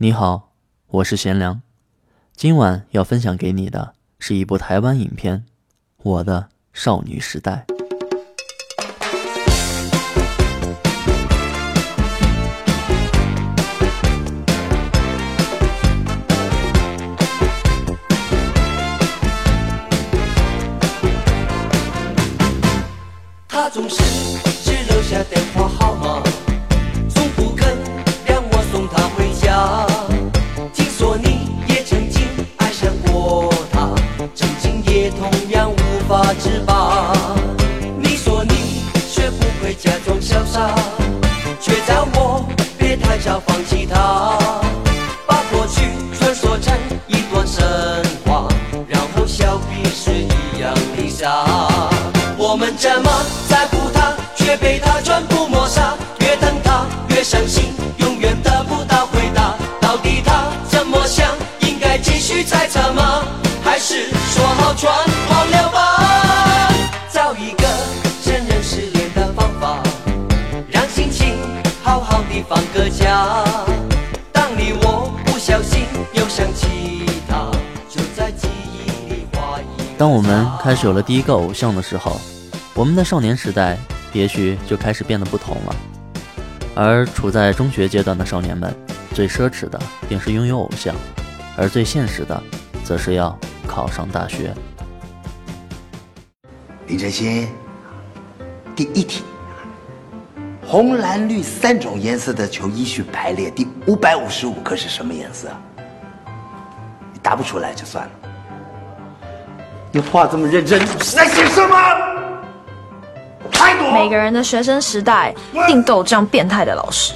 [0.00, 0.52] 你好，
[0.86, 1.60] 我是贤良，
[2.32, 5.38] 今晚要分享给你的是一部台湾影片
[6.04, 7.64] 《我的少女时代》。
[52.80, 53.10] 这么
[53.48, 55.94] 在乎他，却被他全部抹杀。
[56.20, 59.56] 越等他越伤心，永远得不到回答。
[59.80, 61.26] 到底他怎么想？
[61.60, 63.24] 应该继续猜测吗？
[63.64, 66.72] 还是说好全忘了吧？
[67.12, 67.66] 找一个
[68.22, 69.82] 承认失恋的方法，
[70.70, 71.36] 让心情
[71.82, 73.44] 好好的放个假。
[74.32, 77.50] 当你我不小心又想起他，
[77.88, 82.20] 就在记忆里画一当我们开始有了第一个偶像的时候，
[82.78, 83.76] 我们的少年时代
[84.12, 85.76] 也许就开始变得不同了。
[86.76, 88.72] 而处在中学阶段的少年们，
[89.12, 89.76] 最奢侈的
[90.08, 90.94] 便是拥有偶像，
[91.56, 92.40] 而最现实的，
[92.84, 94.54] 则是要考上大学。
[96.86, 97.48] 林真心，
[98.76, 99.24] 第一题，
[100.64, 105.48] 红、蓝、绿三种颜色的球依序排列，第五百五十五个是什么颜色？
[107.12, 108.10] 你答不出来就算了。
[109.90, 112.17] 你画这么认真，是在写什么？
[113.92, 117.14] 每个人的学生时代一定都有这样变态的老师。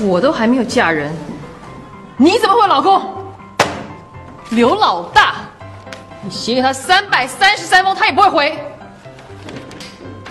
[0.00, 1.12] 我都还没有嫁人，
[2.16, 3.00] 你怎么会有老公？
[4.50, 5.36] 刘老大，
[6.22, 8.58] 你写给他三百三十三封，他也不会回。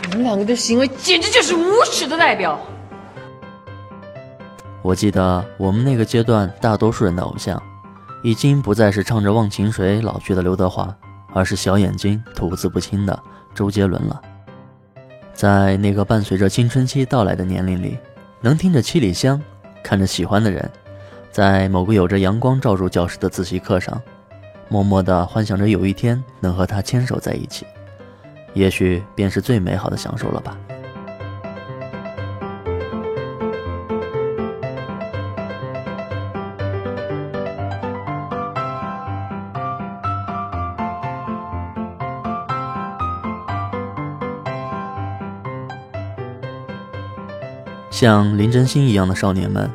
[0.10, 2.60] 你们两个的行为简直就是无耻的代表。
[4.82, 7.62] 我记得我们那个阶段，大多数人的偶像，
[8.24, 10.94] 已经不再是唱着《忘情水》老去的刘德华，
[11.34, 13.18] 而是小眼睛、吐字不清的
[13.56, 14.22] 周杰伦了。
[15.42, 17.98] 在那个伴随着青春期到来的年龄里，
[18.42, 19.42] 能听着七里香，
[19.82, 20.70] 看着喜欢的人，
[21.32, 24.00] 在某个有着阳光照入教室的自习课上，
[24.70, 27.66] 默默地幻想着有一天能和他牵手在一起，
[28.54, 30.56] 也许便是最美好的享受了吧。
[48.02, 49.70] 像林真心一样的少年们，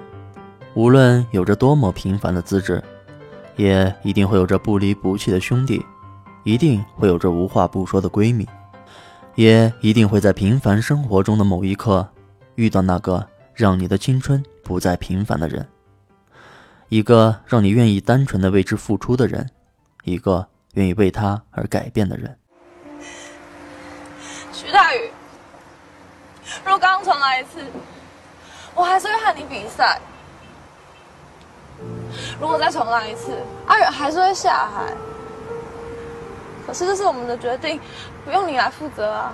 [0.75, 2.83] 无论有着多么平凡的资质，
[3.55, 5.81] 也一定会有着不离不弃的兄弟，
[6.43, 8.45] 一定会有着无话不说的闺蜜，
[9.37, 12.05] 也一定会在平凡生活中的某一刻，
[12.57, 15.65] 遇到那个让你的青春不再平凡的人，
[16.89, 19.49] 一个让你愿意单纯的为之付出的人，
[20.03, 20.45] 一个
[20.75, 22.37] 愿意为他而改变的人。
[24.53, 25.13] 徐大宇，
[26.65, 27.61] 若刚重来一次，
[28.77, 29.99] 我还是会和你比赛。
[32.41, 34.93] 如果再重来一次，阿远还是会下海。
[36.67, 37.81] 可是这是我们的决定，
[38.25, 39.33] 不用你来负责啊。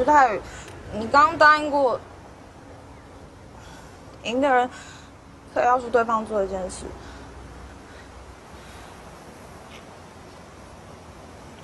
[0.00, 0.40] 徐太宇，
[0.94, 2.00] 你刚刚答应过，
[4.22, 4.66] 赢的人
[5.52, 6.86] 可以要求对方做一件事。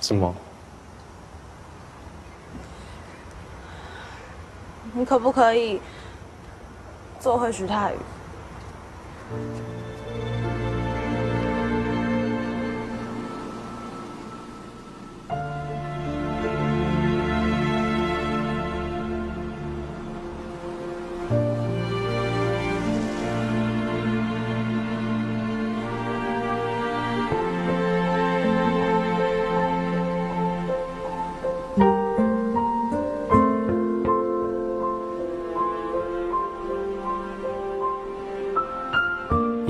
[0.01, 0.35] 什么？
[4.93, 5.81] 你可不可以
[7.19, 7.97] 做回徐太宇？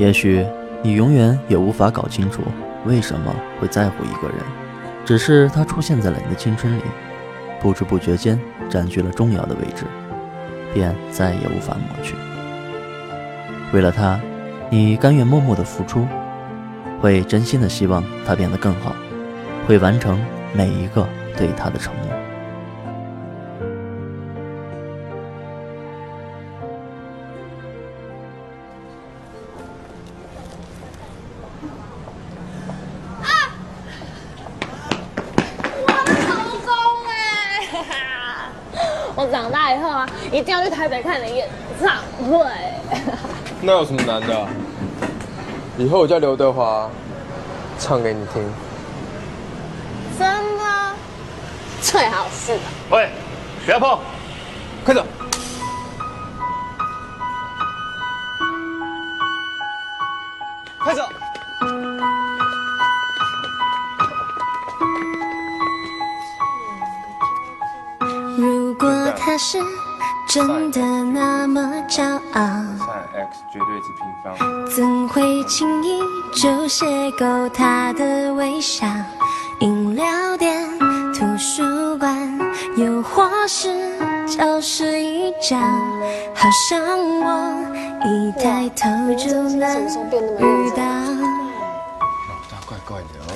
[0.07, 0.41] 也许
[0.81, 2.41] 你永远也无法搞清楚
[2.85, 4.37] 为什么会在乎一个人，
[5.03, 6.81] 只是他出现在了你的青春里，
[7.59, 8.39] 不知不觉间
[8.69, 9.83] 占据了重要的位置，
[10.73, 12.15] 便再也无法抹去。
[13.73, 14.17] 为了他，
[14.69, 16.07] 你甘愿默默的付出，
[17.01, 18.95] 会真心的希望他变得更好，
[19.67, 20.17] 会完成
[20.53, 21.05] 每一个
[21.35, 22.16] 对他的承诺。
[43.67, 44.47] 那有什么难的啊、
[45.77, 46.89] 以后我叫刘德华，
[47.77, 48.41] 唱给你听。
[50.17, 50.25] 真
[50.57, 50.63] 的？
[51.81, 52.61] 最好是的。
[52.91, 53.09] 喂，
[53.65, 53.99] 不要碰，
[54.85, 55.05] 快走。
[74.75, 75.99] 怎会轻易
[76.33, 78.85] 就邂逅他的微笑？
[79.59, 80.05] 饮料
[80.37, 80.67] 店、
[81.13, 82.39] 图书馆，
[82.75, 83.69] 又或是
[84.27, 85.57] 教室一角，
[86.35, 86.79] 好像
[87.21, 87.55] 我
[88.05, 88.85] 一抬头
[89.15, 89.83] 就能
[90.37, 90.83] 遇到。
[92.67, 93.29] 怪怪的哦。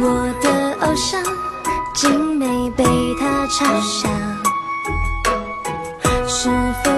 [0.00, 0.04] 我
[0.40, 0.46] 的
[0.86, 1.22] 偶像，
[1.94, 2.82] 竟没被
[3.20, 4.08] 他嘲笑。
[6.26, 6.50] 是
[6.82, 6.91] 否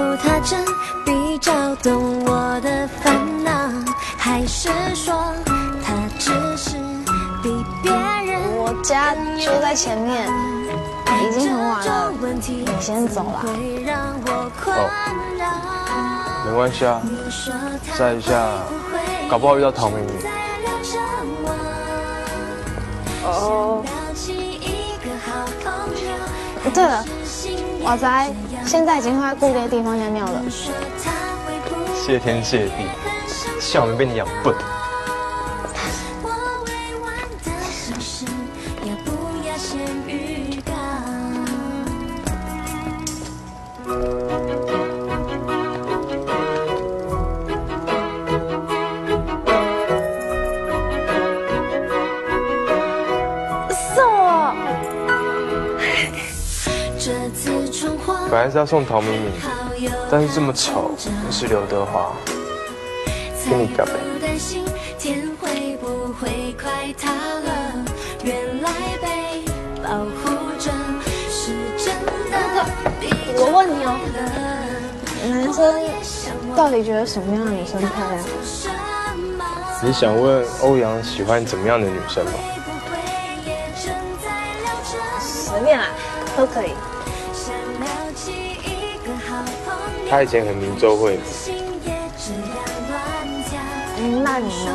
[8.85, 10.29] 家就在前面，
[11.23, 13.41] 已经很晚了，你先走啦。
[13.43, 14.77] 会让我困
[15.39, 15.47] 扰。
[16.45, 17.01] 没关系啊，
[17.99, 18.59] 再一下
[19.31, 20.05] 搞不好遇到唐明
[23.25, 23.83] 哦。
[26.75, 27.05] 对了，
[27.85, 28.35] 瓦仔
[28.67, 30.43] 现在已经会在固定的地方尿尿了。
[31.95, 32.87] 谢天谢地，
[33.59, 34.55] 像我没被你养笨。
[58.35, 60.91] 本来是要送陶明明，好友但是这么丑，
[61.25, 62.11] 你是刘德华，
[63.49, 63.93] 跟你表白。
[64.21, 64.65] 担心
[64.99, 67.85] 天会不会快塌了？
[68.25, 69.45] 原来被
[69.81, 70.73] 保护着
[71.31, 72.67] 是真的。
[73.37, 73.95] 我问你哦，
[75.31, 75.55] 男
[76.03, 78.21] 生到底觉得什么样的女生漂亮？
[79.81, 82.33] 你想问欧阳喜欢怎么样的女生吗？
[85.21, 85.87] 随便啦，
[86.37, 86.73] 都可以。
[90.15, 91.19] 他以前很迷周慧，
[93.99, 94.73] 嗯，那你呢？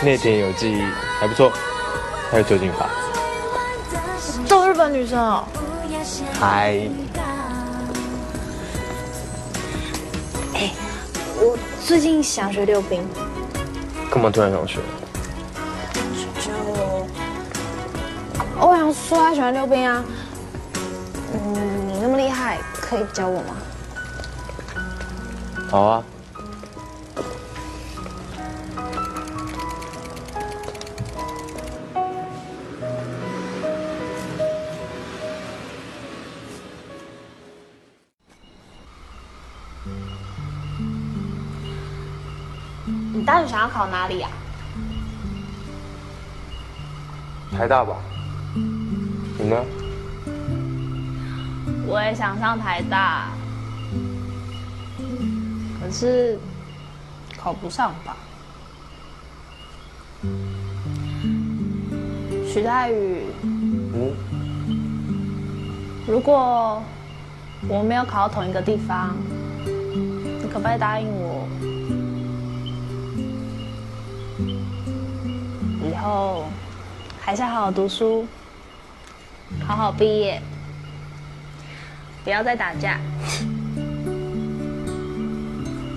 [0.00, 0.80] 那天有纪
[1.18, 1.50] 还不错，
[2.30, 2.88] 还有周静华，
[4.48, 5.44] 都日本女生哦。
[6.38, 6.88] 还
[11.40, 13.04] 我最近想学溜冰，
[14.08, 14.78] 干嘛突然想学？
[16.38, 16.52] 就
[18.60, 20.04] 欧阳说他喜欢溜冰啊。
[22.92, 23.56] 可以教我吗？
[25.70, 26.04] 好啊，
[43.14, 44.30] 你大学想要考哪里啊？
[47.56, 47.96] 台大吧？
[49.38, 49.64] 你呢？
[51.92, 53.28] 我也想上台大，
[55.78, 56.38] 可是
[57.36, 58.16] 考不上吧？
[62.48, 64.16] 徐大宇，嗯，
[66.08, 66.82] 如果
[67.68, 69.14] 我没有考到同一个地方，
[69.66, 71.46] 你可不可以答应我，
[75.86, 76.46] 以后
[77.20, 78.26] 还是好好读书，
[79.66, 80.40] 好好毕业，
[82.24, 82.98] 不要再打架。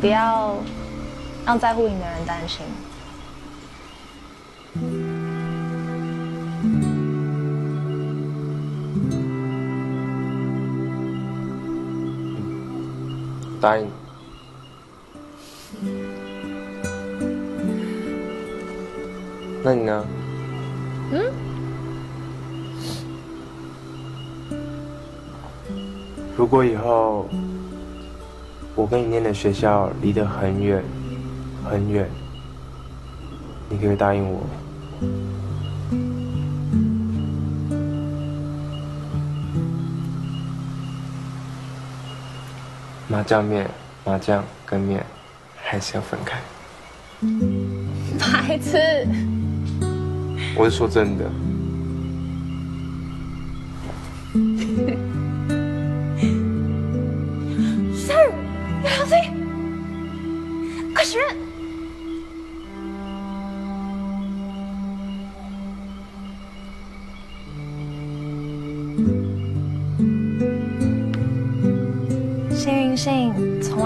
[0.02, 0.56] 不要
[1.46, 2.66] 让在乎你的人担心。
[13.62, 13.90] 答应。
[19.64, 20.06] 你那你呢？
[21.12, 21.45] 嗯？
[26.38, 27.28] 如果以后
[28.76, 30.84] 我跟你念的学校离得很远
[31.64, 32.10] 很远，
[33.70, 34.42] 你可以答应我？
[43.08, 43.70] 麻酱面、
[44.04, 45.06] 麻酱跟面
[45.56, 46.38] 还是要分开。
[48.20, 49.08] 白痴！
[50.58, 51.24] 我是说真的。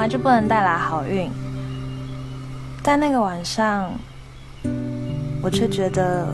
[0.09, 1.29] 就不能带来好运，
[2.81, 3.91] 但那个晚上，
[5.39, 6.33] 我却觉得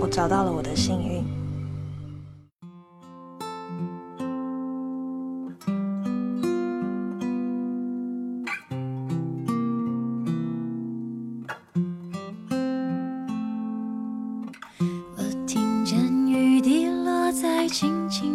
[0.00, 1.24] 我找到了我的幸运。
[15.16, 18.33] 我听见雨滴落在青青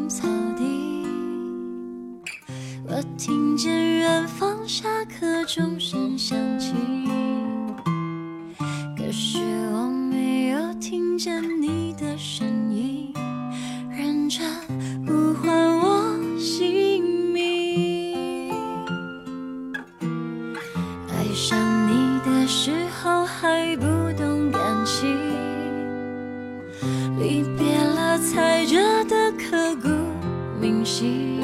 [30.89, 31.39] 心，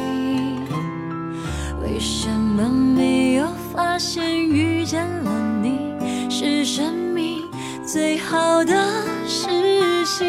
[1.79, 5.93] 为什么没有发现遇见了你
[6.31, 7.43] 是生命
[7.85, 8.73] 最好的
[9.27, 10.25] 事情？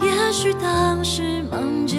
[0.00, 1.98] 也许当时忙着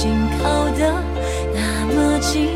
[0.00, 0.10] 紧
[0.42, 0.90] 靠得
[1.52, 2.48] 那么近，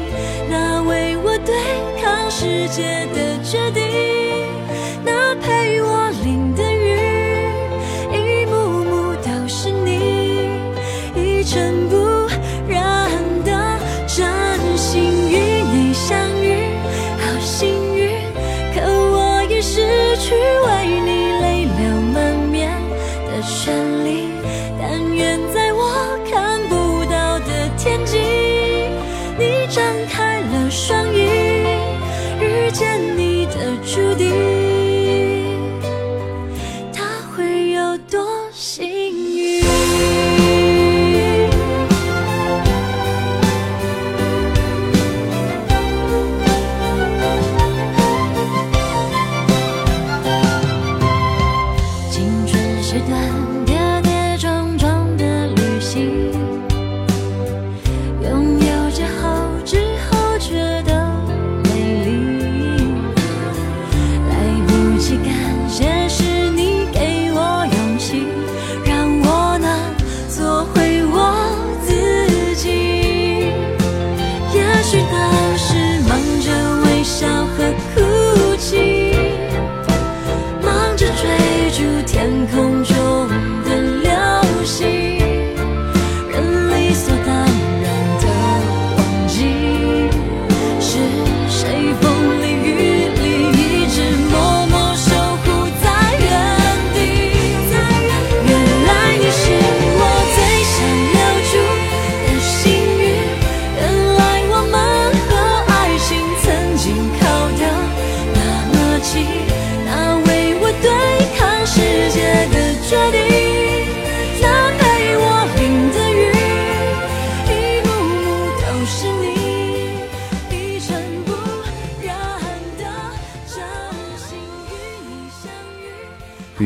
[0.48, 1.54] 那为我对
[2.00, 4.13] 抗世界的决定。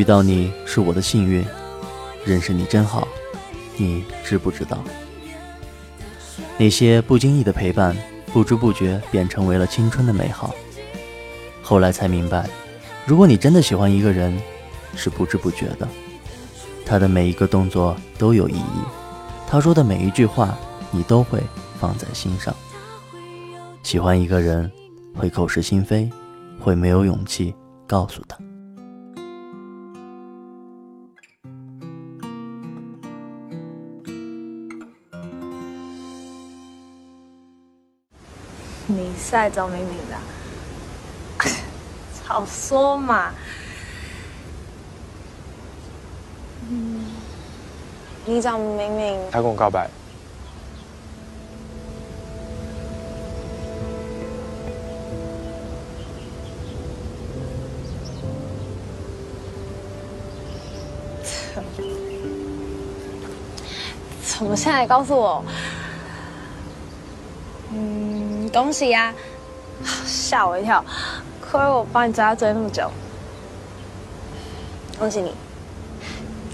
[0.09, 1.45] 到你是我的幸运，
[2.25, 3.07] 认识你真好，
[3.77, 4.83] 你知不知道？
[6.57, 7.95] 那些不经意的陪伴，
[8.33, 10.55] 不知不觉便成为了青春的美好。
[11.62, 12.49] 后来才明白，
[13.05, 14.35] 如果你真的喜欢一个人，
[14.97, 15.87] 是不知不觉的。
[16.87, 18.81] 他的每一个动作都有意义，
[19.47, 20.57] 他说的每一句话，
[20.91, 21.38] 你都会
[21.79, 22.57] 放在心上。
[23.83, 24.73] 喜欢一个人，
[25.15, 26.09] 会口是心非，
[26.59, 27.55] 会没有勇气
[27.87, 28.38] 告诉他。
[39.28, 40.16] 你是来找明明的？
[42.26, 43.30] 早说嘛！
[46.70, 47.04] 嗯，
[48.25, 49.87] 你找明明，他跟我告白，
[64.25, 65.44] 怎么现在告诉我？
[67.75, 68.18] 嗯，
[68.50, 69.14] 恭喜呀！
[70.07, 70.85] 吓我一跳，
[71.40, 72.90] 亏我帮你追他追那么久。
[74.99, 75.33] 恭喜你，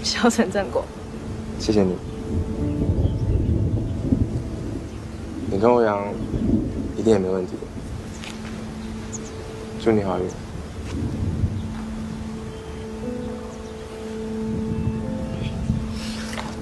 [0.03, 0.85] 修成正果。
[1.59, 1.97] 谢谢你。
[5.49, 6.03] 你跟欧阳
[6.97, 7.53] 一定也没问题。
[9.83, 10.25] 祝你好运。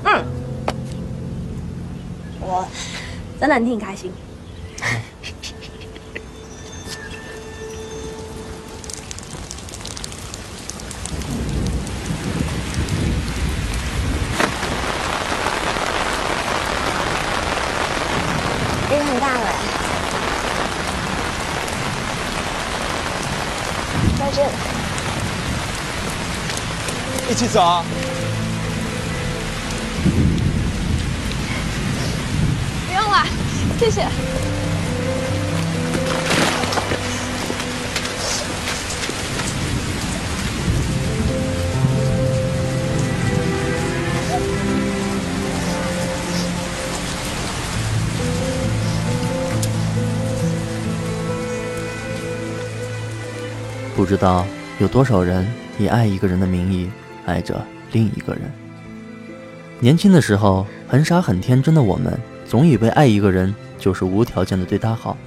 [0.06, 0.26] 嗯
[2.40, 2.68] 我
[3.40, 4.12] 真的很替你开心。
[18.92, 19.48] 雨很大了，
[24.20, 24.50] 再见。
[27.34, 27.84] 一起走啊！
[32.86, 33.26] 不用了，
[33.80, 34.06] 谢谢。
[53.96, 54.46] 不知道
[54.78, 56.92] 有多少人以爱一个人的名义
[57.26, 58.44] 爱着另一个人。
[59.80, 65.18] 年轻的时候，很傻很天真的我们，总以为爱一个人就是无条件的对他好，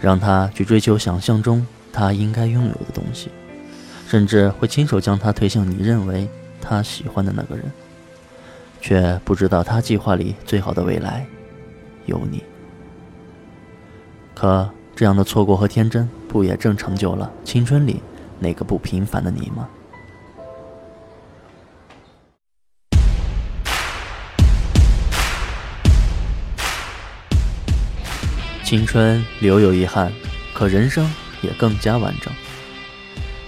[0.00, 3.30] 让他去追求想象中他应该拥有的东西，
[4.08, 6.28] 甚至会亲手将他推向你认为
[6.60, 7.64] 他喜欢的那个人，
[8.80, 11.26] 却不知道他计划里最好的未来
[12.06, 12.42] 有你。
[14.34, 18.00] 可这样的错过和天真，不也正成就了青春里
[18.38, 19.68] 那个不平凡的你吗？
[28.66, 30.12] 青春留有遗憾，
[30.52, 31.08] 可人生
[31.40, 32.34] 也更加完整。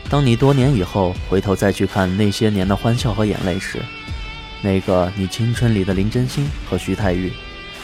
[0.09, 3.83] 当你多年以后回头再去看那些年的欢笑和眼泪时，
[4.63, 7.33] 那个你青春里的林真心和徐太玉，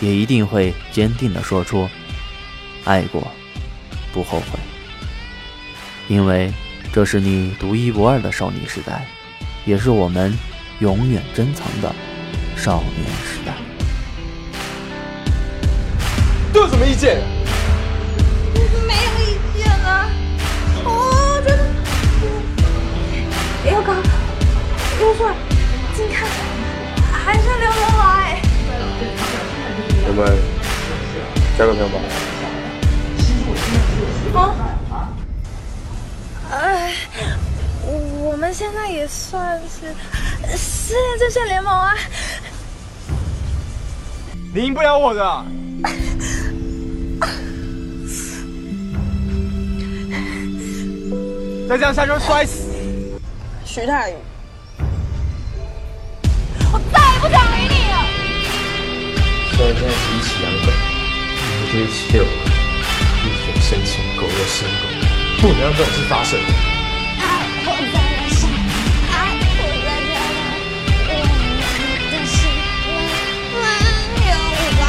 [0.01, 1.89] 也一定会坚定地说出
[2.87, 3.27] ：“爱过，
[4.13, 4.61] 不后悔。”
[6.07, 6.53] 因为
[6.93, 9.09] 这是你独一无二的少女时代，
[9.67, 10.33] 也是我们
[10.79, 11.93] 永远珍藏的
[12.57, 13.64] 少年时代。
[16.95, 17.19] 意见？
[18.87, 20.09] 没有意见啊，
[20.85, 21.59] 我觉得
[23.69, 23.93] 又高
[25.01, 25.35] 又帅，
[25.97, 26.25] 近看
[27.11, 28.41] 还是刘德华哎。
[30.07, 30.39] 我们
[31.59, 31.97] 交个朋友吧。
[34.93, 34.95] 啊，
[36.53, 36.95] 哎，
[38.23, 39.93] 我们现在也算是
[40.57, 41.93] 失恋阵线联盟啊。
[44.55, 45.45] 你赢不了我的。
[51.69, 52.69] 再这样下去会摔死。
[53.65, 54.15] 徐太宇，
[56.71, 57.97] 我再也不想理你了。
[59.57, 62.29] 虽然现在是一起养狗，可是一起遛狗，
[63.25, 64.85] 日久生情，狗肉生狗，
[65.41, 66.39] 不能让这种事发生。
[66.39, 67.23] 爱
[67.65, 68.45] 我在燃烧，
[69.11, 71.13] 爱我在飘荡，我
[72.13, 72.37] 的心
[73.65, 74.37] 没有
[74.77, 74.83] 抱。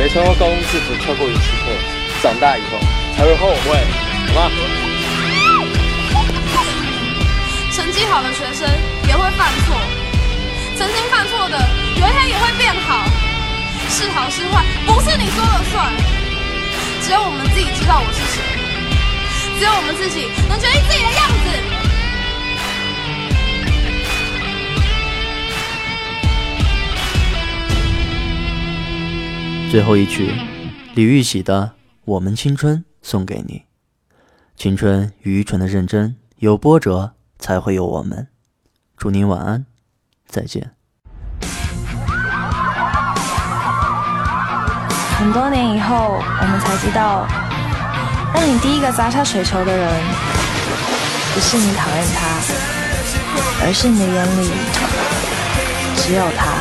[0.00, 1.68] 没穿过高中制服跳过一次课，
[2.22, 2.80] 长大以后
[3.14, 3.76] 才会后悔，
[4.34, 4.50] 好吗？
[7.72, 8.68] 成绩好的学生
[9.08, 9.76] 也会犯错，
[10.76, 11.58] 曾经犯错的，
[11.96, 13.04] 有一天也会变好。
[13.88, 15.92] 是好是坏，不是你说了算，
[17.02, 18.40] 只有我们自己知道我是谁，
[19.58, 21.34] 只有我们自己能决定自己的样子。
[29.70, 30.32] 最后一曲，
[30.94, 31.62] 李玉玺的
[32.04, 33.69] 《我们青春》送给你。
[34.60, 38.28] 青春愚蠢的认真，有波折才会有我们。
[38.94, 39.64] 祝您晚安，
[40.28, 40.72] 再见。
[45.16, 47.26] 很多年以后，我们才知道，
[48.34, 49.90] 让你第一个砸下水球的人，
[51.32, 52.26] 不是你讨厌他，
[53.64, 54.50] 而是你的眼里
[55.96, 56.60] 只有他。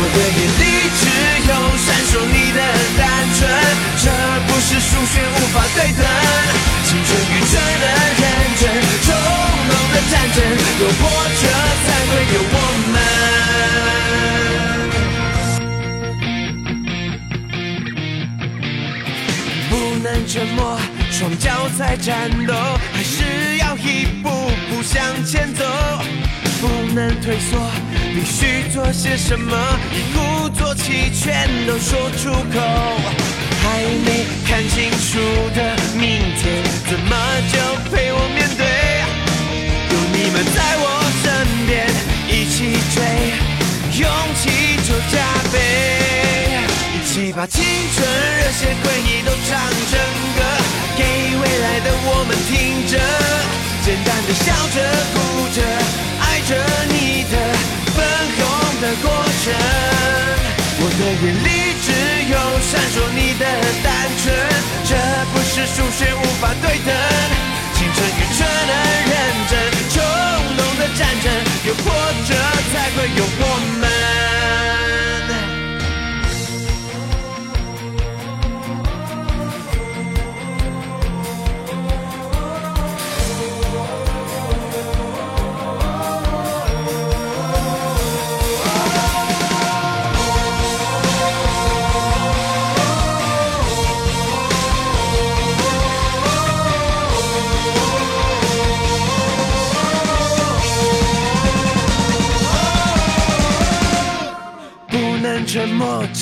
[0.00, 0.62] 我的眼里
[0.94, 1.02] 只
[1.48, 2.58] 有闪烁你的
[2.96, 3.02] 单
[3.34, 3.40] 纯，
[3.98, 4.06] 这
[4.46, 6.00] 不是数学无法对等。
[6.86, 7.84] 青春愚蠢的
[8.20, 8.22] 认
[8.60, 8.62] 真，
[9.02, 9.06] 冲
[9.68, 10.38] 动的战争，
[10.78, 11.02] 有波
[11.40, 11.42] 折
[11.84, 12.56] 才会有我
[12.92, 12.96] 们。
[19.68, 20.78] 不能沉默，
[21.10, 22.54] 双脚在战斗，
[22.94, 24.28] 还是要一步
[24.70, 25.64] 步向前走。
[26.60, 27.56] 不能退缩，
[28.14, 29.56] 必须做些什么，
[29.92, 32.58] 一鼓作气全都说出口。
[33.62, 35.18] 还没看清楚
[35.54, 37.14] 的明天，怎么
[37.52, 37.58] 就
[37.90, 38.66] 陪我面对？
[39.90, 40.84] 有你们在我
[41.22, 41.24] 身
[41.66, 41.86] 边，
[42.26, 42.56] 一起
[42.94, 42.96] 追，
[44.00, 44.42] 勇气
[44.82, 45.14] 就加
[45.52, 45.54] 倍。
[46.94, 47.62] 一起把青
[47.94, 47.96] 春
[48.38, 49.94] 热血回忆都唱成
[50.34, 50.40] 歌，
[50.96, 51.04] 给
[51.38, 52.98] 未来的我们听着，
[53.84, 54.76] 简单的笑着
[55.14, 55.16] 哭
[55.54, 56.07] 着。
[56.48, 56.54] 着
[56.88, 57.36] 你的
[57.94, 57.96] 粉
[58.38, 58.40] 红
[58.80, 59.06] 的过
[59.44, 59.52] 程，
[60.80, 61.46] 我的眼里
[61.84, 61.86] 只
[62.32, 63.44] 有闪烁你的
[63.84, 64.24] 单纯，
[64.82, 64.90] 这
[65.30, 67.17] 不是数学无法对等。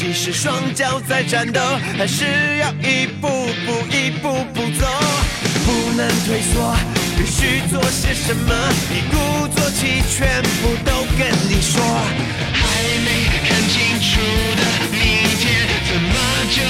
[0.06, 1.60] 即使双脚在战斗，
[1.98, 2.24] 还是
[2.58, 3.26] 要一步
[3.66, 4.86] 步、一步步走，
[5.66, 6.76] 不能退缩，
[7.18, 8.54] 必须做些什么，
[8.94, 11.82] 一鼓作气，全部都跟你说。
[12.54, 12.62] 还
[13.04, 14.20] 没看清楚
[14.54, 15.00] 的明
[15.40, 16.14] 天，怎么
[16.54, 16.62] 就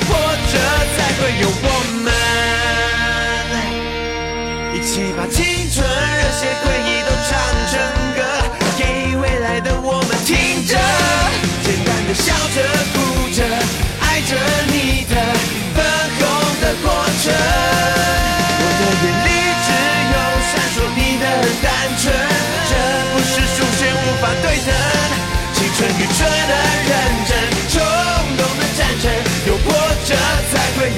[0.00, 0.12] 争，有波
[0.50, 0.58] 折
[0.96, 1.69] 才会有我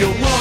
[0.02, 0.31] 蠢